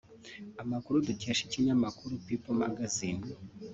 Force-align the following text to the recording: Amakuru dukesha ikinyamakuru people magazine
Amakuru 0.61 1.03
dukesha 1.07 1.41
ikinyamakuru 1.45 2.13
people 2.25 2.55
magazine 2.63 3.21